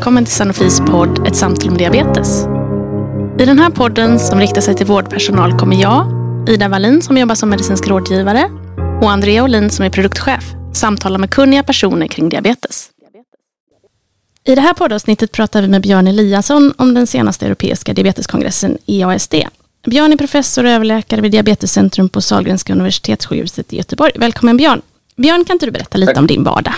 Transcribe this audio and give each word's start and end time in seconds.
välkommen 0.00 0.24
till 0.24 0.34
Sanofis 0.34 0.80
podd 0.80 1.26
Ett 1.26 1.36
samtal 1.36 1.68
om 1.68 1.76
diabetes. 1.76 2.44
I 3.38 3.44
den 3.44 3.58
här 3.58 3.70
podden 3.70 4.18
som 4.18 4.40
riktar 4.40 4.60
sig 4.60 4.76
till 4.76 4.86
vårdpersonal 4.86 5.58
kommer 5.58 5.76
jag, 5.76 6.06
Ida 6.48 6.68
Wallin 6.68 7.02
som 7.02 7.18
jobbar 7.18 7.34
som 7.34 7.50
medicinsk 7.50 7.88
rådgivare 7.88 8.50
och 9.02 9.10
Andrea 9.10 9.44
Olin 9.44 9.70
som 9.70 9.84
är 9.84 9.90
produktchef 9.90 10.44
samtala 10.74 11.18
med 11.18 11.30
kunniga 11.30 11.62
personer 11.62 12.06
kring 12.06 12.28
diabetes. 12.28 12.90
I 14.44 14.54
det 14.54 14.60
här 14.60 14.74
poddavsnittet 14.74 15.32
pratar 15.32 15.62
vi 15.62 15.68
med 15.68 15.82
Björn 15.82 16.06
Eliasson 16.06 16.72
om 16.76 16.94
den 16.94 17.06
senaste 17.06 17.46
europeiska 17.46 17.94
diabeteskongressen 17.94 18.78
EASD. 18.86 19.34
Björn 19.86 20.12
är 20.12 20.16
professor 20.16 20.64
och 20.64 20.70
överläkare 20.70 21.20
vid 21.20 21.32
Diabetescentrum 21.32 22.08
på 22.08 22.20
Sahlgrenska 22.20 22.72
universitetssjukhuset 22.72 23.72
i 23.72 23.76
Göteborg. 23.76 24.12
Välkommen 24.16 24.56
Björn! 24.56 24.82
Björn, 25.16 25.44
kan 25.44 25.54
inte 25.54 25.66
du 25.66 25.72
berätta 25.72 25.98
lite 25.98 26.12
Tack. 26.12 26.20
om 26.20 26.26
din 26.26 26.44
vardag? 26.44 26.74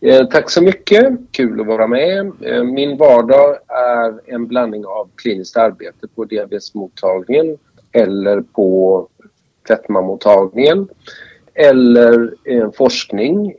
Eh, 0.00 0.26
tack 0.26 0.50
så 0.50 0.62
mycket. 0.62 1.08
Kul 1.30 1.60
att 1.60 1.66
vara 1.66 1.86
med. 1.86 2.32
Eh, 2.40 2.64
min 2.64 2.96
vardag 2.96 3.56
är 3.68 4.34
en 4.34 4.46
blandning 4.46 4.86
av 4.86 5.08
kliniskt 5.14 5.56
arbete 5.56 6.08
på 6.14 6.24
diabetesmottagningen 6.24 7.58
eller 7.92 8.40
på 8.40 9.08
fetmamottagningen 9.68 10.88
eller 11.54 12.34
eh, 12.44 12.70
forskning. 12.72 13.54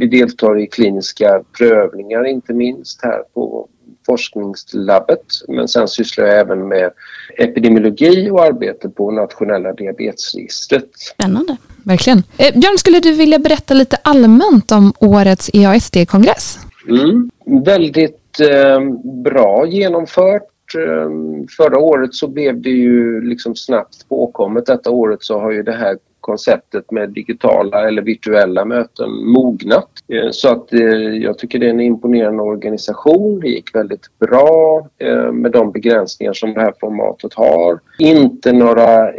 Vi 0.00 0.06
deltar 0.06 0.58
i 0.58 0.66
kliniska 0.66 1.42
prövningar 1.58 2.26
inte 2.26 2.54
minst 2.54 3.04
här 3.04 3.22
på 3.34 3.68
forskningslabbet 4.08 5.24
men 5.48 5.68
sen 5.68 5.88
sysslar 5.88 6.26
jag 6.26 6.40
även 6.40 6.68
med 6.68 6.90
epidemiologi 7.38 8.30
och 8.30 8.44
arbete 8.44 8.88
på 8.88 9.10
nationella 9.10 9.72
diabetesregistret. 9.72 10.88
Spännande. 10.94 11.56
Verkligen. 11.84 12.22
Eh, 12.38 12.58
Björn, 12.58 12.78
skulle 12.78 13.00
du 13.00 13.12
vilja 13.12 13.38
berätta 13.38 13.74
lite 13.74 13.96
allmänt 14.02 14.72
om 14.72 14.92
årets 15.00 15.50
EASD-kongress? 15.52 16.58
Mm, 16.88 17.30
väldigt 17.64 18.40
eh, 18.40 18.80
bra 19.24 19.66
genomfört. 19.66 20.74
Eh, 20.74 21.10
förra 21.56 21.78
året 21.78 22.14
så 22.14 22.28
blev 22.28 22.60
det 22.60 22.70
ju 22.70 23.20
liksom 23.20 23.56
snabbt 23.56 24.08
påkommet. 24.08 24.66
Detta 24.66 24.90
året 24.90 25.22
så 25.22 25.40
har 25.40 25.50
ju 25.50 25.62
det 25.62 25.72
här 25.72 25.98
konceptet 26.28 26.90
med 26.90 27.10
digitala 27.10 27.88
eller 27.88 28.02
virtuella 28.02 28.64
möten 28.64 29.10
mognat. 29.10 29.90
Eh, 30.12 30.30
så 30.30 30.48
att 30.48 30.72
eh, 30.72 30.80
jag 31.26 31.38
tycker 31.38 31.58
det 31.58 31.66
är 31.66 31.70
en 31.70 31.80
imponerande 31.80 32.42
organisation. 32.42 33.40
Det 33.40 33.48
gick 33.48 33.74
väldigt 33.74 34.18
bra 34.18 34.86
eh, 34.98 35.32
med 35.32 35.52
de 35.52 35.72
begränsningar 35.72 36.32
som 36.32 36.54
det 36.54 36.60
här 36.60 36.74
formatet 36.80 37.34
har. 37.34 37.80
Inte 37.98 38.52
några 38.52 39.14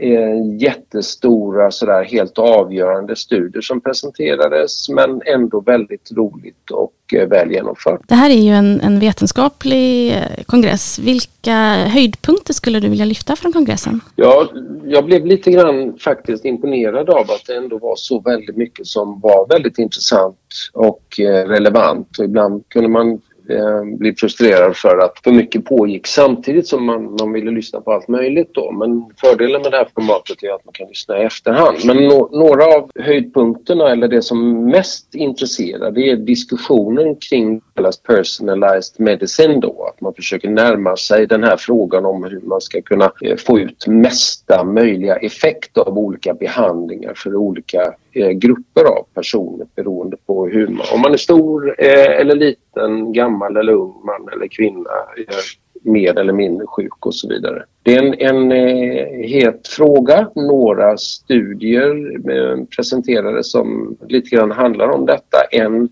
jättestora 0.60 1.72
sådär 1.72 2.04
helt 2.04 2.40
avgörande 2.40 3.16
studier 3.16 3.62
som 3.62 3.82
presenterades 3.82 4.90
men 4.90 5.22
ändå 5.26 5.60
väldigt 5.60 6.12
roligt 6.12 6.72
och 6.72 6.94
väl 7.30 7.52
genomfört. 7.52 8.02
Det 8.08 8.16
här 8.16 8.30
är 8.30 8.42
ju 8.42 8.52
en, 8.52 8.82
en 8.82 9.00
vetenskaplig 9.00 10.16
kongress. 10.46 11.00
Vilka 11.00 11.56
höjdpunkter 11.88 12.54
skulle 12.54 12.80
du 12.80 12.90
vilja 12.90 13.06
lyfta 13.06 13.36
från 13.36 13.54
kongressen? 13.54 14.02
Ja, 14.16 14.48
jag 14.86 15.06
blev 15.06 15.26
lite 15.26 15.52
grann 15.52 15.98
faktiskt 15.98 16.46
imponerad 16.46 16.99
av 17.08 17.32
att 17.32 17.46
det 17.48 17.56
ändå 17.56 17.78
var 17.78 17.96
så 17.96 18.20
väldigt 18.20 18.58
mycket 18.58 18.88
som 18.88 19.20
var 19.20 19.48
väldigt 19.48 19.78
intressant 19.78 20.70
och 20.74 21.20
eh, 21.20 21.48
relevant. 21.48 22.20
Och 22.20 22.26
ibland 22.26 22.64
kunde 22.70 22.90
man 22.90 23.22
eh, 23.50 23.98
bli 23.98 24.16
frustrerad 24.16 24.76
för 24.76 24.98
att 24.98 25.20
för 25.24 25.32
mycket 25.32 25.66
pågick 25.66 26.08
samtidigt 26.08 26.68
som 26.68 26.86
man, 26.86 27.16
man 27.20 27.34
ville 27.34 27.52
lyssna 27.52 27.82
på 27.82 27.92
allt 27.92 28.08
möjligt 28.08 28.54
då. 28.54 28.72
Men 28.72 29.06
fördelen 29.18 29.62
med 29.62 29.72
det 29.72 29.78
här 29.78 29.88
formatet 29.96 30.44
är 30.44 30.56
att 30.56 30.66
man 30.66 30.74
kan 30.74 30.88
lyssna 30.88 31.22
i 31.22 31.26
efterhand. 31.26 31.78
Men 31.86 31.98
no, 31.98 32.30
några 32.32 32.66
av 32.66 32.92
höjdpunkterna 33.00 33.92
eller 33.92 34.08
det 34.08 34.22
som 34.22 34.66
mest 34.66 35.16
intresserar 35.16 35.92
det 35.92 36.10
är 36.10 36.16
diskussionen 36.16 37.16
kring 37.16 37.62
kallas 37.76 37.98
personalized 37.98 39.00
medicine 39.00 39.60
då. 39.60 39.92
Att 39.94 40.02
man 40.02 40.14
försöker 40.14 40.50
närma 40.50 40.96
sig 40.96 41.28
den 41.28 41.44
här 41.44 41.58
frågan 41.58 42.06
om 42.06 42.24
hur 42.24 42.42
man 42.42 42.62
ska 42.62 42.82
kunna 42.82 43.12
eh, 43.22 43.38
få 43.38 43.60
ut 43.60 43.88
mesta 43.88 44.64
möjliga 44.64 45.16
effekt 45.16 45.78
av 45.78 45.98
olika 45.98 46.34
behandlingar 46.34 47.14
för 47.16 47.36
olika 47.36 47.94
eh, 48.12 48.30
grupper 48.30 48.84
av 48.84 49.06
personer 49.14 49.68
beroende 49.76 50.18
på 50.26 50.48
hur 50.48 50.68
man, 50.68 50.86
om 50.94 51.02
man 51.02 51.14
är 51.14 51.18
stor 51.18 51.76
eh, 51.78 52.20
eller 52.20 52.36
liten, 52.36 53.14
gammal 53.14 53.58
eller 53.58 53.74
ung, 53.74 53.94
man 54.06 54.30
eller 54.34 54.48
kvinna 54.48 54.90
eh, 55.18 55.36
mer 55.82 56.20
eller 56.20 56.34
mindre 56.34 56.68
sjuk 56.68 57.06
och 57.06 57.16
så 57.16 57.28
vidare. 57.28 57.66
Det 57.84 57.96
är 57.96 58.04
en, 58.04 58.14
en 58.14 58.52
eh, 58.52 59.30
het 59.30 59.68
fråga. 59.68 60.30
Några 60.36 60.98
studier 60.98 62.16
eh, 62.32 62.64
presenterades 62.76 63.52
som 63.52 63.98
lite 64.08 64.36
grann 64.36 64.52
handlar 64.52 64.90
om 64.90 65.06
detta. 65.06 65.38
En 65.52 65.90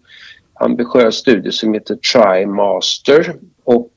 ambitiös 0.54 1.16
studie 1.16 1.52
som 1.52 1.74
heter 1.74 1.96
TriMaster 1.96 3.36
och 3.64 3.92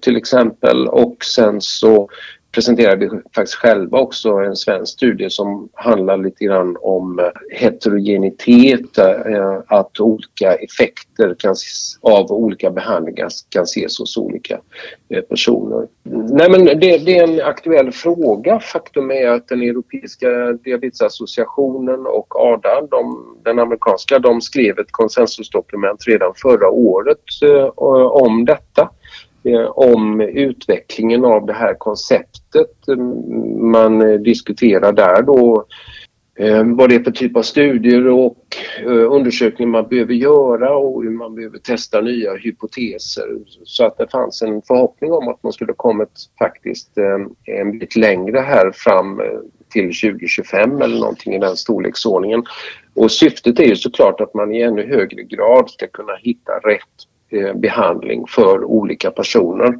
till 0.00 0.16
exempel 0.16 0.88
och 0.88 1.24
sen 1.24 1.60
så 1.60 2.08
presenterar 2.54 2.96
vi 2.96 3.08
faktiskt 3.34 3.54
själva 3.54 3.98
också 3.98 4.30
en 4.30 4.56
svensk 4.56 4.92
studie 4.92 5.30
som 5.30 5.68
handlar 5.74 6.16
lite 6.16 6.44
grann 6.44 6.76
om 6.80 7.18
eh, 7.18 7.24
heterogenitet, 7.50 8.98
eh, 8.98 9.60
att 9.66 10.00
olika 10.00 10.54
effekter 10.54 11.36
kan, 11.38 11.54
av 12.00 12.32
olika 12.32 12.70
behandlingar 12.70 13.28
kan 13.48 13.62
ses 13.62 13.98
hos 13.98 14.16
olika 14.16 14.60
eh, 15.08 15.20
personer. 15.22 15.86
Nej 16.30 16.50
men 16.50 16.64
det, 16.64 16.98
det, 16.98 17.18
är 17.18 17.24
en 17.24 17.40
aktuell 17.40 17.92
fråga. 17.92 18.60
Faktum 18.60 19.10
är 19.10 19.28
att 19.28 19.48
den 19.48 19.62
Europeiska 19.62 20.28
diabetesassociationen 20.64 22.06
och 22.06 22.36
ADA, 22.36 22.86
de, 22.90 23.36
den 23.44 23.58
amerikanska, 23.58 24.18
de 24.18 24.40
skrev 24.40 24.78
ett 24.78 24.92
konsensusdokument 24.92 26.04
redan 26.06 26.32
förra 26.36 26.70
året 26.70 27.18
om 28.10 28.44
detta 28.44 28.90
Eh, 29.44 29.66
om 29.66 30.20
utvecklingen 30.20 31.24
av 31.24 31.46
det 31.46 31.52
här 31.52 31.74
konceptet. 31.74 32.88
Mm, 32.88 33.70
man 33.70 34.02
eh, 34.02 34.20
diskuterar 34.20 34.92
där 34.92 35.22
då 35.22 35.66
eh, 36.38 36.64
vad 36.64 36.88
det 36.88 36.94
är 36.94 37.02
för 37.02 37.10
typ 37.10 37.36
av 37.36 37.42
studier 37.42 38.06
och 38.08 38.38
undersökningar 38.86 39.72
man 39.72 39.88
behöver 39.88 40.14
göra 40.14 40.76
och 40.76 41.02
hur 41.02 41.10
man 41.10 41.34
behöver 41.34 41.58
testa 41.58 42.00
nya 42.00 42.34
hypoteser. 42.34 43.28
Så 43.64 43.84
att 43.84 43.98
det 43.98 44.10
fanns 44.10 44.42
en 44.42 44.62
förhoppning 44.62 45.12
om 45.12 45.28
att 45.28 45.42
man 45.42 45.52
skulle 45.52 45.72
kommit 45.72 46.30
faktiskt 46.38 46.90
en 47.44 47.78
bit 47.78 47.96
längre 47.96 48.38
här 48.38 48.70
fram 48.74 49.20
till 49.72 49.84
2025 49.84 50.82
eller 50.82 51.00
någonting 51.00 51.34
i 51.34 51.38
den 51.38 51.56
storleksordningen. 51.56 52.42
Och 52.94 53.12
syftet 53.12 53.60
är 53.60 53.64
ju 53.64 53.76
såklart 53.76 54.20
att 54.20 54.34
man 54.34 54.54
i 54.54 54.60
ännu 54.60 54.86
högre 54.86 55.22
grad 55.22 55.70
ska 55.70 55.86
kunna 55.86 56.16
hitta 56.16 56.52
rätt 56.52 57.13
Eh, 57.30 57.54
behandling 57.54 58.24
för 58.28 58.64
olika 58.64 59.10
personer. 59.10 59.74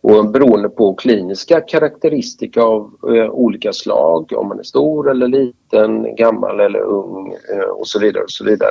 Och 0.00 0.30
beroende 0.30 0.68
på 0.68 0.94
kliniska 0.94 1.60
karaktäristika 1.60 2.62
av 2.62 2.94
eh, 3.08 3.30
olika 3.30 3.72
slag, 3.72 4.32
om 4.36 4.48
man 4.48 4.58
är 4.58 4.62
stor 4.62 5.10
eller 5.10 5.28
liten, 5.28 6.14
gammal 6.16 6.60
eller 6.60 6.80
ung 6.80 7.34
eh, 7.54 7.68
och 7.68 7.88
så 7.88 7.98
vidare. 7.98 8.22
Och 8.22 8.30
så 8.30 8.44
vidare. 8.44 8.70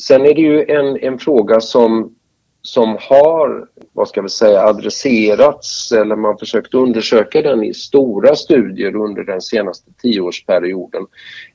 Sen 0.00 0.26
är 0.26 0.34
det 0.34 0.40
ju 0.40 0.64
en, 0.64 0.96
en 0.96 1.18
fråga 1.18 1.60
som 1.60 2.14
som 2.62 2.96
har, 3.00 3.66
vad 3.92 4.08
ska 4.08 4.22
vi 4.22 4.28
säga, 4.28 4.60
adresserats 4.60 5.92
eller 5.92 6.16
man 6.16 6.38
försökt 6.38 6.74
undersöka 6.74 7.42
den 7.42 7.64
i 7.64 7.74
stora 7.74 8.36
studier 8.36 8.96
under 8.96 9.24
den 9.24 9.40
senaste 9.40 9.90
tioårsperioden. 10.02 11.06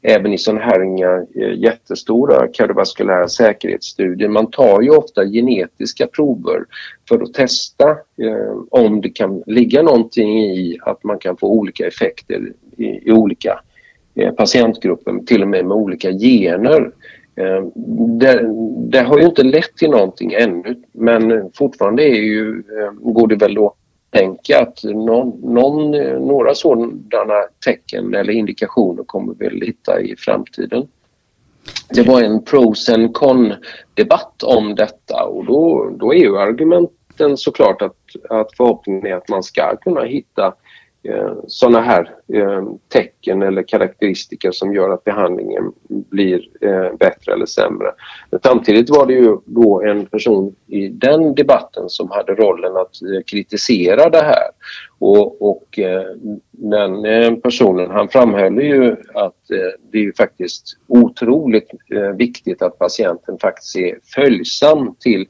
Även 0.02 0.34
i 0.34 0.38
sådana 0.38 0.62
här 0.62 0.84
inga 0.84 1.26
eh, 1.36 1.54
jättestora 1.58 2.48
kardiovaskulära 2.48 3.28
säkerhetsstudier. 3.28 4.30
Man 4.30 4.52
tar 4.52 4.82
ju 4.82 4.90
ofta 4.90 5.26
genetiska 5.26 6.08
prover 6.08 6.66
för 7.10 7.22
att 7.22 7.34
testa 7.34 7.90
eh, 7.90 8.58
om 8.72 9.02
det 9.02 9.10
kan 9.10 9.44
ligga 9.48 9.82
någonting 9.82 10.40
i 10.40 10.78
att 10.82 11.04
man 11.04 11.20
kan 11.20 11.38
få 11.38 11.48
olika 11.48 11.88
effekter 11.88 12.54
i, 12.78 12.86
i 12.86 13.12
olika 13.12 13.60
eh, 14.16 14.32
patientgrupper, 14.32 15.26
till 15.26 15.42
och 15.42 15.48
med 15.48 15.66
med 15.66 15.78
olika 15.78 16.12
gener. 16.12 16.92
Eh, 17.36 17.66
det, 18.20 18.50
det, 18.90 19.00
har 19.00 19.18
ju 19.18 19.26
inte 19.26 19.44
lett 19.44 19.78
till 19.78 19.90
någonting 19.90 20.34
ännu 20.34 20.76
men 20.92 21.52
fortfarande 21.54 22.04
är 22.04 22.22
ju, 22.22 22.64
eh, 22.80 22.92
går 22.92 23.28
det 23.28 23.36
väl 23.36 23.54
då 23.54 23.76
tänka 24.10 24.62
att 24.62 24.84
någon, 24.84 25.54
någon, 25.54 25.94
eh, 25.94 26.20
några 26.20 26.56
sådana 26.56 27.42
tecken 27.66 28.14
eller 28.14 28.34
indikationer 28.34 29.04
kommer 29.04 29.34
vi 29.40 29.66
hitta 29.66 30.02
i 30.02 30.16
framtiden. 30.18 30.88
Det 31.90 32.04
var 32.04 32.22
en 32.22 32.44
pros 32.44 32.90
and 32.90 33.14
con 33.14 33.54
debatt 33.94 34.44
om 34.44 34.76
detta 34.76 35.24
och 35.24 35.46
då, 35.46 35.92
då 36.00 36.14
är 36.14 36.18
ju 36.18 36.38
argumenten 36.38 37.38
såklart 37.38 37.82
att, 37.82 37.98
att 38.30 38.58
förhoppningen 38.58 39.06
är 39.06 39.14
att 39.14 39.30
man 39.30 39.44
ska 39.44 39.76
kunna 39.76 40.04
hitta 40.04 40.48
Eh, 40.48 40.54
Eh, 41.10 41.34
sådana 41.48 41.82
här 41.82 42.16
eh, 42.34 42.64
tecken 42.94 43.42
eller 43.42 43.64
karaktäristika 43.64 44.52
som 44.52 44.74
gör 44.74 44.90
att 44.90 45.04
behandlingen 45.04 45.72
blir 45.90 46.50
eh, 46.62 46.98
bättre 47.00 47.34
eller 47.34 47.46
sämre. 47.46 47.92
Men 48.32 48.40
samtidigt 48.44 48.90
var 48.90 49.06
det 49.06 49.14
ju 49.14 49.38
då 49.46 49.82
en 49.84 50.06
person 50.06 50.56
i 50.68 50.88
den 50.88 51.36
debatten 51.36 51.90
som 51.90 52.12
hade 52.12 52.36
rollen 52.36 52.78
att 52.78 53.02
eh, 53.02 53.24
kritisera 53.26 54.10
det 54.10 54.24
här. 54.24 54.48
Och, 55.00 55.42
och 55.42 55.80
eh, 55.80 56.06
den 56.52 57.42
personen 57.42 57.92
han 57.92 58.10
framhöll 58.10 58.62
ju 58.62 58.96
att 59.14 59.36
det 59.92 59.98
är 59.98 60.02
ju 60.02 60.14
faktiskt 60.14 60.78
otroligt 60.88 61.72
viktigt 62.16 62.62
att 62.62 62.80
patienten 62.80 63.38
faktiskt 63.40 63.76
är 63.76 64.00
följsam 64.16 64.96
till 65.00 65.28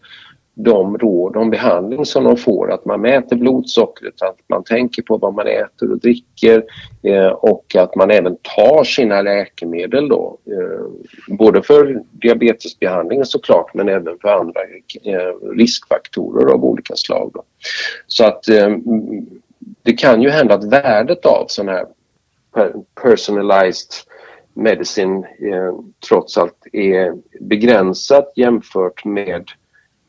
de 0.56 0.98
råd 0.98 1.36
om 1.36 1.50
behandling 1.50 2.06
som 2.06 2.24
de 2.24 2.38
får, 2.38 2.72
att 2.72 2.86
man 2.86 3.02
mäter 3.02 3.36
blodsockret, 3.36 4.22
att 4.22 4.38
man 4.48 4.64
tänker 4.64 5.02
på 5.02 5.18
vad 5.18 5.34
man 5.34 5.48
äter 5.48 5.92
och 5.92 6.00
dricker 6.00 6.64
eh, 7.04 7.28
och 7.28 7.76
att 7.76 7.96
man 7.96 8.12
även 8.12 8.38
tar 8.42 8.84
sina 8.84 9.22
läkemedel 9.22 10.08
då. 10.08 10.38
Eh, 10.46 10.86
både 11.36 11.62
för 11.62 12.02
diabetesbehandlingen 12.12 13.26
såklart 13.26 13.74
men 13.74 13.90
även 13.90 14.18
för 14.22 14.30
andra 14.30 14.62
eh, 15.04 15.56
riskfaktorer 15.58 16.54
av 16.54 16.66
olika 16.66 16.96
slag. 16.96 17.32
Då. 17.34 17.44
Så 18.08 18.26
att 18.26 18.50
eh, 18.50 18.70
det 19.84 19.94
kan 19.94 20.22
ju 20.22 20.30
hända 20.30 20.56
att 20.56 20.72
värdet 20.72 21.26
av 21.26 21.46
sån 21.48 21.68
här 21.68 21.86
personalized 23.02 23.92
medicine 24.54 25.28
eh, 25.40 25.76
trots 26.10 26.38
allt 26.38 26.68
är 26.74 27.14
begränsat 27.40 28.34
jämfört 28.36 29.06
med 29.06 29.52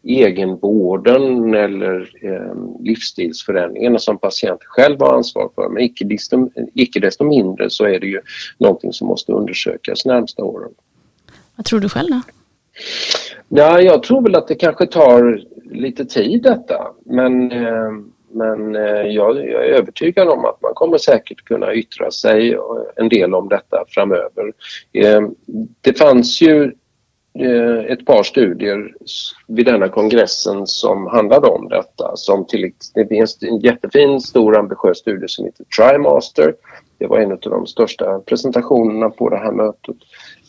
egenvården 0.07 1.55
eller 1.55 2.11
eh, 2.23 2.85
livsstilsförändringarna 2.85 3.99
som 3.99 4.19
patienten 4.19 4.67
själv 4.69 5.01
har 5.01 5.15
ansvar 5.15 5.51
för. 5.55 5.69
Men 5.69 5.83
icke 5.83 6.05
desto, 6.05 6.51
icke 6.75 7.01
desto 7.01 7.25
mindre 7.25 7.71
så 7.71 7.85
är 7.85 8.01
det 8.01 8.07
ju 8.07 8.21
någonting 8.59 8.93
som 8.93 9.09
måste 9.09 9.33
undersökas 9.33 10.05
närmsta 10.05 10.43
åren. 10.43 10.71
Vad 11.57 11.67
tror 11.67 11.81
du 11.81 11.89
själv 11.89 12.09
då? 12.11 12.21
Ja, 13.49 13.81
jag 13.81 14.03
tror 14.03 14.23
väl 14.23 14.35
att 14.35 14.49
det 14.49 14.55
kanske 14.55 14.87
tar 14.87 15.41
lite 15.71 16.05
tid 16.05 16.43
detta 16.43 16.93
men 17.05 17.53
eh, 17.53 17.91
men 18.37 18.77
eh, 18.77 19.07
jag, 19.07 19.37
jag, 19.37 19.67
är 19.67 19.73
övertygad 19.73 20.29
om 20.29 20.45
att 20.45 20.63
man 20.63 20.75
kommer 20.75 20.99
säkert 20.99 21.45
kunna 21.45 21.75
yttra 21.75 22.11
sig 22.11 22.59
en 22.97 23.09
del 23.09 23.35
om 23.35 23.49
detta 23.49 23.85
framöver. 23.89 24.53
Eh, 24.93 25.21
det 25.81 25.99
fanns 25.99 26.41
ju 26.41 26.65
eh, 26.65 26.71
Eh, 27.39 27.93
ett 27.93 28.07
par 28.07 28.23
studier 28.23 28.95
vid 29.49 29.67
denna 29.67 29.89
kongressen 29.89 30.67
som 30.67 31.07
handlade 31.07 31.49
om 31.49 31.69
detta. 31.69 32.13
Som 32.15 32.47
till, 32.47 32.73
det 32.95 33.07
finns 33.07 33.43
en 33.43 33.59
jättefin, 33.59 34.21
stor, 34.21 34.57
ambitiös 34.59 34.99
studie 34.99 35.29
som 35.29 35.45
heter 35.45 35.65
TriMaster. 35.65 36.55
Det 36.99 37.07
var 37.07 37.19
en 37.19 37.33
av 37.33 37.39
de 37.41 37.67
största 37.67 38.19
presentationerna 38.19 39.11
på 39.11 39.29
det 39.29 39.37
här 39.37 39.53
mötet 39.53 39.97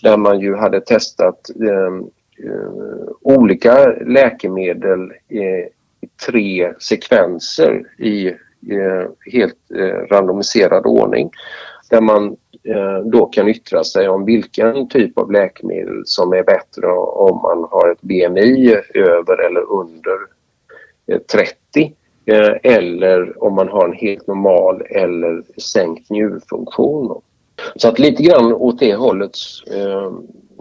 där 0.03 0.17
man 0.17 0.39
ju 0.39 0.55
hade 0.55 0.81
testat 0.81 1.49
ehm, 1.49 1.99
eh, 2.43 3.09
olika 3.21 3.85
läkemedel 4.05 5.11
eh, 5.29 5.67
i 6.01 6.07
tre 6.25 6.73
sekvenser 6.79 7.83
i 7.97 8.27
eh, 8.27 9.09
helt 9.31 9.71
eh, 9.75 10.15
randomiserad 10.15 10.85
ordning 10.85 11.31
där 11.89 12.01
man 12.01 12.37
Eh, 12.67 12.99
då 12.99 13.25
kan 13.25 13.47
yttra 13.47 13.83
sig 13.83 14.09
om 14.09 14.25
vilken 14.25 14.87
typ 14.89 15.17
av 15.17 15.31
läkemedel 15.31 16.01
som 16.05 16.33
är 16.33 16.43
bättre 16.43 16.87
om 16.97 17.41
man 17.41 17.67
har 17.71 17.91
ett 17.91 18.01
BMI 18.01 18.75
över 18.93 19.45
eller 19.45 19.71
under 19.71 20.17
eh, 21.11 21.19
30 21.19 21.93
eh, 22.25 22.73
eller 22.73 23.43
om 23.43 23.55
man 23.55 23.69
har 23.69 23.85
en 23.85 23.93
helt 23.93 24.27
normal 24.27 24.81
eller 24.89 25.43
sänkt 25.61 26.09
njurfunktion. 26.09 27.21
Så 27.75 27.87
att 27.87 27.99
lite 27.99 28.23
grann 28.23 28.53
åt 28.53 28.79
det 28.79 28.95
hållet 28.95 29.31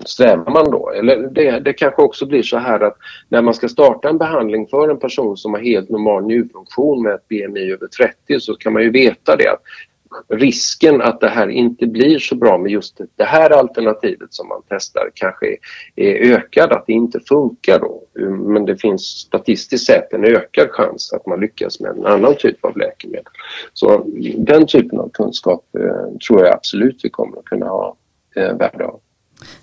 strävar 0.06 0.53
man 0.53 0.70
då? 0.70 0.91
Eller 0.91 1.17
det, 1.17 1.61
det 1.61 1.73
kanske 1.73 2.03
också 2.03 2.26
blir 2.26 2.43
så 2.43 2.56
här 2.56 2.81
att 2.81 2.97
när 3.29 3.43
man 3.43 3.55
ska 3.55 3.69
starta 3.69 4.08
en 4.08 4.19
behandling 4.19 4.67
för 4.67 4.88
en 4.88 4.99
person 4.99 5.37
som 5.37 5.55
har 5.55 5.61
helt 5.61 5.88
normal 5.88 6.25
njurfunktion 6.25 7.03
med 7.03 7.14
ett 7.14 7.29
BMI 7.29 7.73
över 7.73 7.87
30 7.87 8.41
så 8.41 8.55
kan 8.55 8.73
man 8.73 8.82
ju 8.82 8.91
veta 8.91 9.37
det 9.37 9.49
att 9.49 9.62
risken 10.29 11.03
att 11.03 11.21
det 11.21 11.29
här 11.29 11.49
inte 11.49 11.87
blir 11.87 12.19
så 12.19 12.35
bra 12.35 12.59
med 12.59 12.73
just 12.73 13.01
det 13.17 13.25
här 13.25 13.51
alternativet 13.51 14.35
som 14.35 14.49
man 14.49 14.63
testar 14.69 15.11
kanske 15.15 15.57
är 15.97 16.33
ökad, 16.33 16.73
att 16.73 16.87
det 16.87 16.93
inte 16.93 17.21
funkar 17.21 17.79
då. 17.81 18.03
Men 18.31 18.65
det 18.65 18.77
finns 18.77 19.03
statistiskt 19.03 19.87
sett 19.87 20.13
en 20.13 20.25
ökad 20.25 20.71
chans 20.71 21.13
att 21.13 21.27
man 21.27 21.41
lyckas 21.41 21.81
med 21.81 21.91
en 21.91 22.07
annan 22.07 22.35
typ 22.39 22.65
av 22.65 22.77
läkemedel. 22.77 23.33
Så 23.73 24.07
den 24.37 24.67
typen 24.67 25.01
av 25.01 25.11
kunskap 25.13 25.65
eh, 25.79 26.19
tror 26.27 26.45
jag 26.45 26.55
absolut 26.55 27.01
vi 27.03 27.11
kommer 27.11 27.39
att 27.39 27.45
kunna 27.45 27.67
ha 27.67 27.97
eh, 28.37 28.57
värde 28.57 28.85
av. 28.85 29.01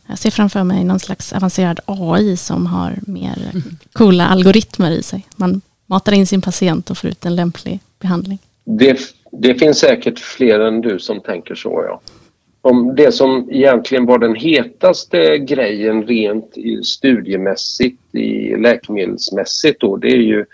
Jag 0.07 0.19
ser 0.19 0.31
framför 0.31 0.63
mig 0.63 0.83
någon 0.83 0.99
slags 0.99 1.33
avancerad 1.33 1.79
AI 1.85 2.37
som 2.37 2.65
har 2.65 2.99
mer 3.07 3.51
coola 3.93 4.27
algoritmer 4.27 4.91
i 4.91 5.03
sig. 5.03 5.27
Man 5.35 5.61
matar 5.85 6.11
in 6.11 6.27
sin 6.27 6.41
patient 6.41 6.89
och 6.89 6.97
får 6.97 7.09
ut 7.09 7.25
en 7.25 7.35
lämplig 7.35 7.79
behandling. 7.99 8.39
Det, 8.63 8.99
det 9.37 9.55
finns 9.55 9.79
säkert 9.79 10.19
fler 10.19 10.59
än 10.59 10.81
du 10.81 10.99
som 10.99 11.21
tänker 11.21 11.55
så, 11.55 11.85
ja. 11.87 12.01
Om 12.61 12.95
det 12.95 13.11
som 13.11 13.49
egentligen 13.51 14.05
var 14.05 14.17
den 14.17 14.35
hetaste 14.35 15.37
grejen 15.37 16.03
rent 16.03 16.55
studiemässigt, 16.83 18.15
i 18.15 18.55
läkemedelsmässigt 18.55 19.81
då, 19.81 19.97
det 19.97 20.07
är 20.07 20.21
ju 20.21 20.45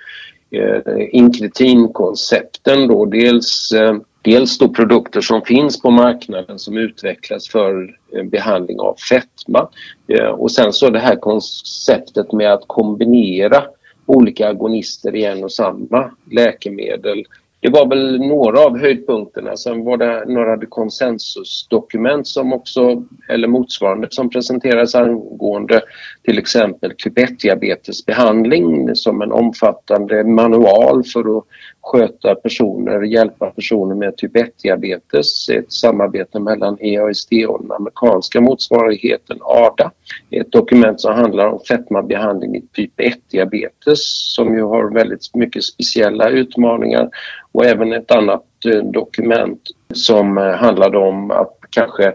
eh, 0.52 1.08
inkretinkoncepten 1.12 2.88
då. 2.88 3.06
Dels 3.06 3.72
eh, 3.72 3.96
dels 4.22 4.58
då 4.58 4.70
produkter 4.70 5.22
som 5.22 5.42
finns 5.42 5.82
på 5.82 5.92
marknaden 5.92 6.60
som 6.60 6.78
utvecklas 6.78 7.50
för 7.50 7.96
eh, 8.16 8.24
behandling 8.24 8.80
av 8.80 8.96
fetma 9.10 9.70
eh, 10.08 10.28
och 10.28 10.52
sen 10.52 10.74
så 10.74 10.90
det 10.90 11.00
här 11.00 11.16
konceptet 11.16 12.32
med 12.32 12.54
att 12.54 12.68
kombinera 12.68 13.64
olika 14.06 14.50
agonister 14.50 15.16
i 15.16 15.26
en 15.26 15.44
och 15.44 15.52
samma 15.52 16.12
läkemedel 16.32 17.26
det 17.62 17.70
var 17.70 17.90
väl 17.90 18.20
några 18.20 18.60
av 18.60 18.78
höjdpunkterna. 18.78 19.58
Sen 19.58 19.84
var 19.84 19.98
det 19.98 20.26
några 20.26 20.66
konsensusdokument 20.66 22.28
som 22.28 22.54
också, 22.54 23.04
eller 23.30 23.48
motsvarande 23.48 24.08
som 24.12 24.30
presenterades 24.30 24.96
angående 24.96 25.82
till 26.24 26.38
exempel 26.38 26.92
typ 26.98 27.18
1-diabetesbehandling 27.18 28.96
som 28.96 29.22
en 29.22 29.32
omfattande 29.32 30.24
manual 30.24 31.04
för 31.04 31.38
att 31.38 31.46
sköta 31.92 32.36
personer, 32.36 33.02
hjälpa 33.02 33.52
personer 33.52 33.96
med 33.96 34.18
typ 34.18 34.36
1-diabetes. 34.36 35.50
Ett 35.50 35.72
samarbete 35.72 36.40
mellan 36.40 36.78
EASD 36.80 37.34
och 37.48 37.62
den 37.62 37.72
amerikanska 37.72 38.42
motsvarigheten 38.42 39.38
ADA. 39.42 39.92
Ett 40.30 40.52
dokument 40.52 41.02
som 41.02 41.14
handlar 41.14 41.48
om 41.48 41.60
fetmabehandling 41.68 42.56
i 42.56 42.62
typ 42.74 43.00
1-diabetes 43.00 44.00
som 44.36 44.56
ju 44.56 44.64
har 44.64 44.94
väldigt 44.94 45.36
mycket 45.36 45.64
speciella 45.64 46.30
utmaningar 46.30 47.10
och 47.52 47.66
även 47.66 47.94
ett 47.94 48.12
annat 48.12 48.46
eh, 48.66 48.84
dokument 48.84 49.62
som 49.94 50.38
eh, 50.38 50.44
handlade 50.44 50.98
om 50.98 51.32
att 51.32 51.58
kanske 51.70 52.06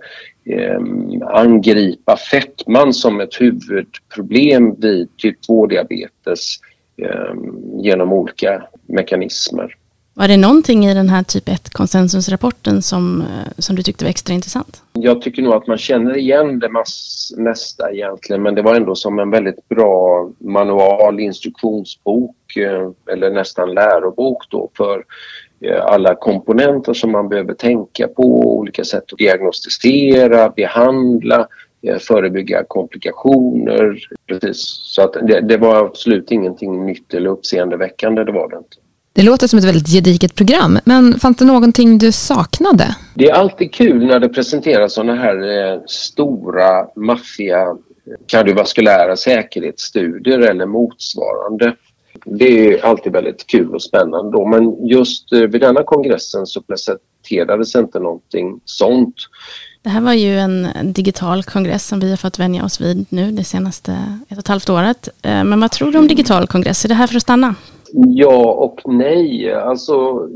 eh, 0.44 0.80
angripa 1.26 2.16
fetman 2.16 2.92
som 2.92 3.20
ett 3.20 3.40
huvudproblem 3.40 4.74
vid 4.80 5.16
typ 5.16 5.36
2-diabetes 5.48 6.58
ehm, 7.02 7.80
genom 7.80 8.12
olika 8.12 8.62
mekanismer. 8.86 9.76
Var 10.16 10.28
det 10.28 10.36
någonting 10.36 10.86
i 10.86 10.94
den 10.94 11.08
här 11.08 11.22
typ 11.22 11.48
1 11.48 11.70
konsensusrapporten 11.70 12.82
som, 12.82 13.24
som 13.58 13.76
du 13.76 13.82
tyckte 13.82 14.04
var 14.04 14.10
extra 14.10 14.34
intressant? 14.34 14.82
Jag 14.92 15.22
tycker 15.22 15.42
nog 15.42 15.54
att 15.54 15.66
man 15.66 15.78
känner 15.78 16.16
igen 16.16 16.58
det 16.58 16.68
mesta 17.36 17.92
egentligen 17.92 18.42
men 18.42 18.54
det 18.54 18.62
var 18.62 18.74
ändå 18.74 18.94
som 18.94 19.18
en 19.18 19.30
väldigt 19.30 19.68
bra 19.68 20.30
manual, 20.38 21.20
instruktionsbok 21.20 22.36
eller 23.12 23.30
nästan 23.30 23.74
lärobok 23.74 24.50
då 24.50 24.70
för 24.76 25.04
alla 25.82 26.14
komponenter 26.14 26.94
som 26.94 27.12
man 27.12 27.28
behöver 27.28 27.54
tänka 27.54 28.08
på, 28.08 28.22
olika 28.58 28.84
sätt 28.84 29.12
att 29.12 29.18
diagnostisera, 29.18 30.48
behandla, 30.48 31.48
förebygga 32.00 32.64
komplikationer. 32.68 33.98
Precis. 34.26 34.60
Så 34.84 35.02
att 35.02 35.12
det, 35.12 35.40
det 35.40 35.56
var 35.56 35.86
absolut 35.86 36.30
ingenting 36.30 36.86
nytt 36.86 37.14
eller 37.14 37.30
uppseendeväckande, 37.30 38.24
det 38.24 38.32
var 38.32 38.48
det 38.50 38.56
inte. 38.56 38.76
Det 39.12 39.22
låter 39.22 39.46
som 39.46 39.58
ett 39.58 39.64
väldigt 39.64 39.88
gediget 39.88 40.34
program, 40.34 40.78
men 40.84 41.20
fanns 41.20 41.36
det 41.36 41.44
någonting 41.44 41.98
du 41.98 42.12
saknade? 42.12 42.96
Det 43.14 43.30
är 43.30 43.34
alltid 43.34 43.72
kul 43.72 44.06
när 44.06 44.20
det 44.20 44.28
presenteras 44.28 44.94
sådana 44.94 45.14
här 45.14 45.72
eh, 45.72 45.80
stora, 45.86 46.86
maffiga 46.96 47.76
kardiovaskulära 48.26 49.16
säkerhetsstudier 49.16 50.38
eller 50.38 50.66
motsvarande. 50.66 51.76
Det 52.24 52.74
är 52.74 52.84
alltid 52.84 53.12
väldigt 53.12 53.46
kul 53.46 53.74
och 53.74 53.82
spännande 53.82 54.30
då, 54.32 54.46
men 54.46 54.86
just 54.86 55.32
eh, 55.32 55.40
vid 55.40 55.60
denna 55.60 55.82
kongressen 55.82 56.46
så 56.46 56.62
presenterades 56.62 57.74
inte 57.76 57.98
någonting 58.00 58.60
sånt. 58.64 59.14
Det 59.84 59.90
här 59.90 60.00
var 60.00 60.12
ju 60.12 60.38
en 60.38 60.68
digital 60.82 61.42
kongress 61.42 61.86
som 61.86 62.00
vi 62.00 62.10
har 62.10 62.16
fått 62.16 62.38
vänja 62.38 62.64
oss 62.64 62.80
vid 62.80 63.06
nu 63.08 63.30
det 63.30 63.44
senaste 63.44 63.92
ett 64.28 64.32
och 64.32 64.38
ett 64.38 64.48
halvt 64.48 64.70
året. 64.70 65.08
Eh, 65.22 65.44
men 65.44 65.60
vad 65.60 65.70
tror 65.70 65.92
du 65.92 65.98
om 65.98 66.08
digital 66.08 66.46
kongress? 66.46 66.84
Är 66.84 66.88
det 66.88 66.94
här 66.94 67.06
för 67.06 67.16
att 67.16 67.22
stanna? 67.22 67.54
Ja 67.92 68.52
och 68.52 68.80
nej. 68.84 69.52
Alltså, 69.52 70.28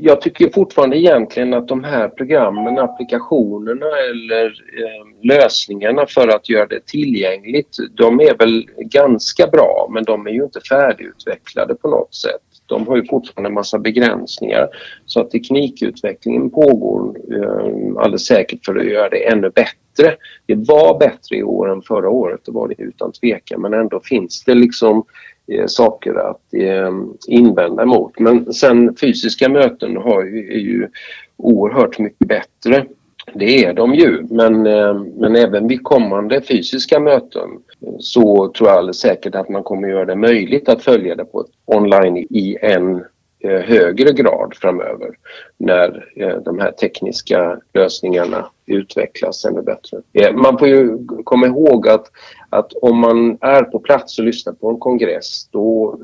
jag 0.00 0.20
tycker 0.20 0.50
fortfarande 0.50 0.98
egentligen 0.98 1.54
att 1.54 1.68
de 1.68 1.84
här 1.84 2.08
programmen, 2.08 2.78
applikationerna 2.78 3.86
eller 4.10 4.46
eh, 4.46 5.26
lösningarna 5.28 6.06
för 6.06 6.28
att 6.28 6.48
göra 6.48 6.66
det 6.66 6.86
tillgängligt, 6.86 7.76
de 7.94 8.20
är 8.20 8.36
väl 8.38 8.66
ganska 8.78 9.46
bra 9.46 9.88
men 9.90 10.04
de 10.04 10.26
är 10.26 10.30
ju 10.30 10.44
inte 10.44 10.60
färdigutvecklade 10.60 11.74
på 11.74 11.88
något 11.88 12.14
sätt. 12.14 12.51
De 12.72 12.86
har 12.86 12.96
ju 12.96 13.06
fortfarande 13.06 13.48
en 13.48 13.54
massa 13.54 13.78
begränsningar 13.78 14.68
så 15.06 15.20
att 15.20 15.30
teknikutvecklingen 15.30 16.50
pågår 16.50 17.16
eh, 17.32 18.02
alldeles 18.02 18.26
säkert 18.26 18.64
för 18.64 18.76
att 18.76 18.86
göra 18.86 19.08
det 19.08 19.28
ännu 19.32 19.50
bättre. 19.50 20.16
Det 20.46 20.54
var 20.54 20.98
bättre 20.98 21.36
i 21.36 21.42
år 21.42 21.72
än 21.72 21.82
förra 21.82 22.10
året, 22.10 22.40
det 22.44 22.52
var 22.52 22.68
det 22.68 22.74
utan 22.78 23.12
tvekan 23.12 23.62
men 23.62 23.74
ändå 23.74 24.00
finns 24.04 24.44
det 24.44 24.54
liksom 24.54 25.04
eh, 25.52 25.66
saker 25.66 26.14
att 26.14 26.54
eh, 26.54 26.90
invända 27.28 27.82
emot. 27.82 28.18
Men 28.18 28.52
sen 28.52 28.96
fysiska 28.96 29.48
möten 29.48 29.96
har 29.96 30.24
ju, 30.24 30.52
är 30.52 30.60
ju 30.60 30.88
oerhört 31.36 31.98
mycket 31.98 32.28
bättre. 32.28 32.86
Det 33.34 33.64
är 33.64 33.72
de 33.74 33.94
ju, 33.94 34.26
men, 34.30 34.66
eh, 34.66 34.94
men 35.16 35.36
även 35.36 35.68
vid 35.68 35.82
kommande 35.82 36.42
fysiska 36.42 37.00
möten 37.00 37.50
så 37.98 38.52
tror 38.56 38.68
jag 38.68 38.78
alldeles 38.78 39.00
säkert 39.00 39.34
att 39.34 39.48
man 39.48 39.62
kommer 39.62 39.88
göra 39.88 40.04
det 40.04 40.16
möjligt 40.16 40.68
att 40.68 40.82
följa 40.82 41.14
det 41.14 41.24
på 41.24 41.46
online 41.66 42.16
i 42.16 42.56
en 42.60 43.04
Eh, 43.44 43.60
högre 43.60 44.12
grad 44.12 44.54
framöver 44.56 45.10
när 45.56 46.08
eh, 46.16 46.36
de 46.36 46.58
här 46.58 46.72
tekniska 46.72 47.60
lösningarna 47.74 48.46
utvecklas 48.66 49.44
ännu 49.44 49.62
bättre. 49.62 49.98
Eh, 50.12 50.32
man 50.32 50.58
får 50.58 50.68
ju 50.68 50.98
komma 51.24 51.46
ihåg 51.46 51.88
att, 51.88 52.06
att 52.50 52.72
om 52.72 52.98
man 52.98 53.38
är 53.40 53.62
på 53.62 53.78
plats 53.78 54.18
och 54.18 54.24
lyssnar 54.24 54.52
på 54.52 54.70
en 54.70 54.78
kongress 54.78 55.48
då 55.50 55.98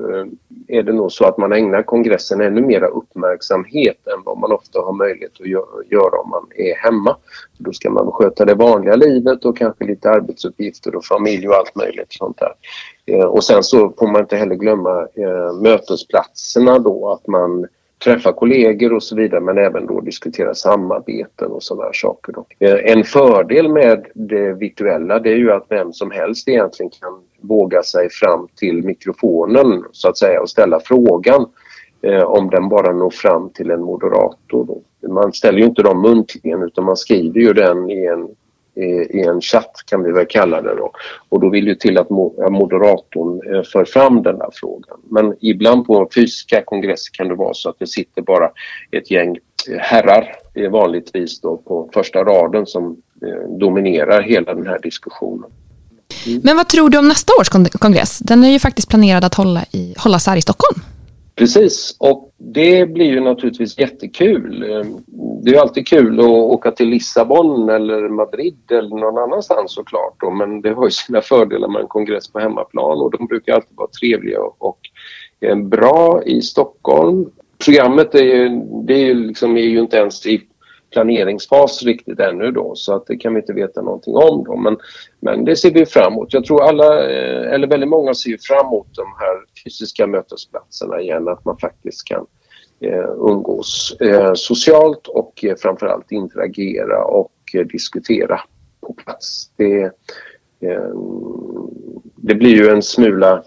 är 0.67 0.83
det 0.83 0.93
nog 0.93 1.11
så 1.11 1.25
att 1.25 1.37
man 1.37 1.53
ägnar 1.53 1.83
kongressen 1.83 2.41
ännu 2.41 2.61
mera 2.61 2.87
uppmärksamhet 2.87 4.07
än 4.07 4.23
vad 4.25 4.37
man 4.37 4.51
ofta 4.51 4.79
har 4.79 4.93
möjlighet 4.93 5.41
att 5.41 5.47
göra 5.91 6.21
om 6.21 6.29
man 6.29 6.47
är 6.55 6.75
hemma. 6.75 7.17
Då 7.57 7.73
ska 7.73 7.89
man 7.89 8.11
sköta 8.11 8.45
det 8.45 8.55
vanliga 8.55 8.95
livet 8.95 9.45
och 9.45 9.57
kanske 9.57 9.85
lite 9.85 10.09
arbetsuppgifter 10.09 10.95
och 10.95 11.05
familj 11.05 11.47
och 11.47 11.55
allt 11.55 11.75
möjligt 11.75 12.13
sånt 12.13 12.37
där. 12.37 12.53
Eh, 13.09 13.25
och 13.25 13.43
sen 13.43 13.63
så 13.63 13.93
får 13.99 14.07
man 14.07 14.21
inte 14.21 14.35
heller 14.35 14.55
glömma 14.55 15.07
eh, 15.13 15.53
mötesplatserna 15.61 16.79
då, 16.79 17.09
att 17.09 17.27
man 17.27 17.67
träffar 18.03 18.31
kollegor 18.31 18.93
och 18.93 19.03
så 19.03 19.15
vidare 19.15 19.41
men 19.41 19.57
även 19.57 19.85
då 19.85 20.01
diskutera 20.01 20.55
samarbeten 20.55 21.51
och 21.51 21.63
sådana 21.63 21.83
här 21.83 21.93
saker. 21.93 22.33
Då. 22.33 22.45
Eh, 22.59 22.91
en 22.91 23.03
fördel 23.03 23.69
med 23.69 24.05
det 24.13 24.53
virtuella 24.53 25.19
det 25.19 25.29
är 25.29 25.35
ju 25.35 25.51
att 25.51 25.65
vem 25.69 25.93
som 25.93 26.11
helst 26.11 26.47
egentligen 26.47 26.91
kan 27.01 27.21
våga 27.41 27.83
sig 27.83 28.09
fram 28.09 28.47
till 28.55 28.83
mikrofonen 28.83 29.83
så 29.91 30.09
att 30.09 30.17
säga 30.17 30.41
och 30.41 30.49
ställa 30.49 30.79
frågan 30.79 31.45
eh, 32.01 32.23
om 32.23 32.49
den 32.49 32.69
bara 32.69 32.93
når 32.93 33.09
fram 33.09 33.49
till 33.49 33.71
en 33.71 33.81
moderator. 33.81 34.65
Då. 34.65 34.81
Man 35.07 35.33
ställer 35.33 35.59
ju 35.59 35.65
inte 35.65 35.83
dem 35.83 36.01
muntligen 36.01 36.63
utan 36.63 36.83
man 36.85 36.97
skriver 36.97 37.39
ju 37.39 37.53
den 37.53 37.89
i 37.89 38.05
en 38.05 38.27
i 39.09 39.21
en 39.21 39.41
chatt 39.41 39.71
kan 39.85 40.03
vi 40.03 40.11
väl 40.11 40.25
kalla 40.29 40.61
det 40.61 40.75
då. 40.75 40.91
Och 41.29 41.39
då 41.39 41.49
vill 41.49 41.67
ju 41.67 41.75
till 41.75 41.97
att 41.97 42.11
eh, 42.11 42.49
moderatorn 42.49 43.55
eh, 43.55 43.63
för 43.63 43.85
fram 43.85 44.23
den 44.23 44.35
här 44.35 44.49
frågan. 44.53 44.97
Men 45.09 45.35
ibland 45.41 45.85
på 45.85 46.09
fysiska 46.15 46.63
kongresser 46.65 47.11
kan 47.13 47.27
det 47.27 47.35
vara 47.35 47.53
så 47.53 47.69
att 47.69 47.79
det 47.79 47.87
sitter 47.87 48.21
bara 48.21 48.51
ett 48.91 49.11
gäng 49.11 49.37
eh, 49.69 49.77
herrar 49.79 50.35
vanligtvis 50.71 51.41
då 51.41 51.57
på 51.57 51.89
första 51.93 52.23
raden 52.23 52.65
som 52.65 52.97
dominerar 53.59 54.21
hela 54.21 54.53
den 54.53 54.67
här 54.67 54.79
diskussionen. 54.79 55.49
Mm. 56.27 56.41
Men 56.43 56.57
vad 56.57 56.67
tror 56.67 56.89
du 56.89 56.97
om 56.97 57.07
nästa 57.07 57.33
års 57.41 57.49
kongress? 57.79 58.19
Den 58.19 58.43
är 58.43 58.49
ju 58.49 58.59
faktiskt 58.59 58.89
planerad 58.89 59.23
att 59.23 59.35
hålla 59.35 59.63
i, 59.71 59.95
hållas 59.97 60.27
här 60.27 60.37
i 60.37 60.41
Stockholm. 60.41 60.81
Precis, 61.39 61.95
och 61.99 62.33
det 62.37 62.85
blir 62.85 63.05
ju 63.05 63.19
naturligtvis 63.19 63.79
jättekul. 63.79 64.63
Ehm, 64.63 64.97
det 65.43 65.55
är 65.55 65.61
alltid 65.61 65.87
kul 65.87 66.19
att 66.19 66.25
åka 66.25 66.71
till 66.71 66.89
Lissabon 66.89 67.69
eller 67.69 68.09
Madrid 68.09 68.71
eller 68.71 68.89
någon 68.89 69.17
annanstans 69.17 69.73
såklart 69.73 70.15
då, 70.19 70.31
men 70.31 70.61
det 70.61 70.73
har 70.73 70.85
ju 70.85 70.91
sina 70.91 71.21
fördelar 71.21 71.67
med 71.67 71.81
en 71.81 71.87
kongress 71.87 72.27
på 72.27 72.39
hemmaplan 72.39 73.01
och 73.01 73.11
de 73.11 73.25
brukar 73.25 73.53
alltid 73.53 73.77
vara 73.77 73.89
trevliga 74.01 74.39
och 74.57 74.79
ehm, 75.41 75.69
bra 75.69 76.23
i 76.25 76.41
Stockholm. 76.41 77.29
Programmet 77.65 78.15
är 78.15 78.23
ju, 78.23 78.49
det 78.87 78.93
är 78.93 79.05
ju, 79.05 79.13
liksom, 79.13 79.57
är 79.57 79.61
ju 79.61 79.79
inte 79.79 79.97
ens 79.97 80.25
i 80.25 80.41
planeringsfas 80.91 81.83
riktigt 81.83 82.19
ännu 82.19 82.51
då 82.51 82.75
så 82.75 82.95
att 82.95 83.05
det 83.05 83.17
kan 83.17 83.33
vi 83.33 83.39
inte 83.39 83.53
veta 83.53 83.81
någonting 83.81 84.15
om 84.15 84.43
då. 84.43 84.55
Men, 84.55 84.77
men 85.19 85.45
det 85.45 85.55
ser 85.55 85.71
vi 85.71 85.85
fram 85.85 86.13
emot. 86.13 86.33
Jag 86.33 86.45
tror 86.45 86.63
alla, 86.63 87.09
eh, 87.09 87.53
eller 87.53 87.67
väldigt 87.67 87.89
många 87.89 88.13
ser 88.13 88.37
fram 88.41 88.67
emot 88.67 88.87
de 88.95 89.05
här 89.19 89.63
fysiska 89.63 90.07
mötesplatserna 90.07 91.01
igen, 91.01 91.27
att 91.27 91.45
man 91.45 91.57
faktiskt 91.57 92.07
kan 92.07 92.25
eh, 92.79 93.09
umgås 93.17 93.97
eh, 94.01 94.33
socialt 94.33 95.07
och 95.07 95.45
eh, 95.45 95.55
framförallt 95.55 96.11
interagera 96.11 97.03
och 97.03 97.33
eh, 97.53 97.65
diskutera 97.65 98.41
på 98.81 98.93
plats. 98.93 99.51
Det, 99.57 99.81
eh, 100.61 100.93
det 102.15 102.35
blir 102.35 102.55
ju 102.55 102.69
en 102.69 102.81
smula 102.81 103.43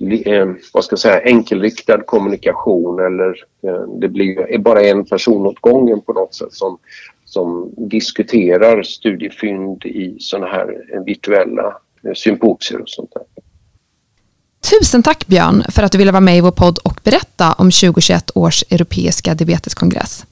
eh, 0.00 0.48
vad 0.72 0.84
ska 0.84 0.92
jag 0.92 0.98
säga, 0.98 1.20
enkelriktad 1.20 2.02
kommunikation 2.02 2.98
eller 3.06 3.44
eh, 3.62 3.88
det 4.00 4.08
blir 4.08 4.58
bara 4.58 4.82
en 4.82 5.04
person 5.04 5.46
åt 5.46 5.60
gången 5.60 6.00
på 6.00 6.12
något 6.12 6.34
sätt 6.34 6.52
som, 6.52 6.78
som 7.24 7.74
diskuterar 7.76 8.82
studiefynd 8.82 9.84
i 9.84 10.16
sådana 10.18 10.46
här 10.46 10.84
eh, 10.92 11.02
virtuella 11.02 11.76
eh, 12.04 12.12
symposier 12.14 12.80
och 12.80 12.88
sånt 12.88 13.12
där. 13.14 13.22
Tusen 14.70 15.02
tack 15.02 15.26
Björn 15.26 15.64
för 15.68 15.82
att 15.82 15.92
du 15.92 15.98
ville 15.98 16.12
vara 16.12 16.20
med 16.20 16.36
i 16.36 16.40
vår 16.40 16.50
podd 16.50 16.78
och 16.78 17.00
berätta 17.04 17.52
om 17.52 17.70
2021 17.70 18.30
års 18.34 18.64
europeiska 18.70 19.34
diabeteskongress. 19.34 20.24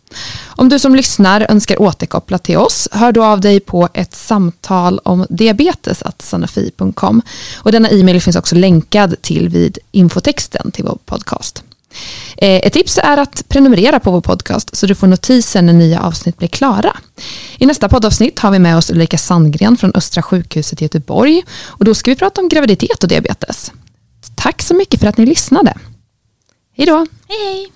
Om 0.45 0.69
du 0.69 0.79
som 0.79 0.95
lyssnar 0.95 1.47
önskar 1.51 1.83
återkoppla 1.83 2.39
till 2.39 2.57
oss, 2.57 2.89
hör 2.93 3.13
då 3.13 3.25
av 3.25 3.41
dig 3.41 3.61
på 3.61 3.89
ett 3.95 4.15
samtal 4.15 5.01
om 5.05 5.27
diabetes 5.31 6.03
att 6.03 6.35
och 7.57 7.73
denna 7.73 7.89
e-mail 7.89 8.21
finns 8.21 8.37
också 8.37 8.55
länkad 8.55 9.23
till 9.23 9.49
vid 9.49 9.79
infotexten 9.93 10.71
till 10.71 10.85
vår 10.85 10.99
podcast. 11.05 11.63
Eh, 12.37 12.67
ett 12.67 12.73
tips 12.73 12.99
är 12.99 13.17
att 13.17 13.49
prenumerera 13.49 14.01
på 14.01 14.11
vår 14.11 14.21
podcast 14.21 14.77
så 14.77 14.87
du 14.87 14.95
får 14.95 15.07
notiser 15.07 15.63
när 15.63 15.73
nya 15.73 16.01
avsnitt 16.01 16.39
blir 16.39 16.49
klara. 16.49 16.97
I 17.59 17.67
nästa 17.67 17.89
poddavsnitt 17.89 18.39
har 18.39 18.51
vi 18.51 18.59
med 18.59 18.77
oss 18.77 18.91
Ulrika 18.91 19.19
Sandgren 19.19 19.77
från 19.77 19.93
Östra 19.95 20.23
sjukhuset 20.23 20.83
i 20.83 20.85
Göteborg 20.85 21.43
och 21.65 21.85
då 21.85 21.95
ska 21.95 22.11
vi 22.11 22.17
prata 22.17 22.41
om 22.41 22.49
graviditet 22.49 23.03
och 23.03 23.09
diabetes. 23.09 23.73
Tack 24.35 24.63
så 24.63 24.75
mycket 24.75 25.01
för 25.01 25.07
att 25.07 25.19
ni 25.19 25.27
lyssnade. 25.27 25.75
Hej 26.77 26.87
då! 26.87 27.07
Hej 27.29 27.39
hej! 27.39 27.73